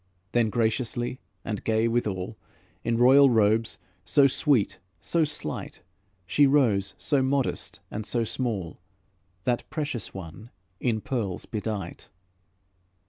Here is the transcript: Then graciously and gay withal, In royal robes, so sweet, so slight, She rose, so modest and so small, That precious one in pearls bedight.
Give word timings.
Then 0.31 0.49
graciously 0.49 1.19
and 1.45 1.63
gay 1.63 1.87
withal, 1.87 2.35
In 2.83 2.97
royal 2.97 3.29
robes, 3.29 3.77
so 4.03 4.25
sweet, 4.25 4.79
so 4.99 5.23
slight, 5.23 5.83
She 6.25 6.47
rose, 6.47 6.95
so 6.97 7.21
modest 7.21 7.81
and 7.91 8.03
so 8.03 8.23
small, 8.23 8.79
That 9.43 9.69
precious 9.69 10.11
one 10.11 10.49
in 10.79 11.01
pearls 11.01 11.45
bedight. 11.45 12.09